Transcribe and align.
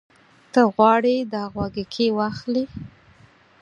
ته 0.53 0.61
غواړې 0.73 1.15
دا 1.33 1.43
غوږيکې 1.53 2.07
واخلې؟ 2.17 2.63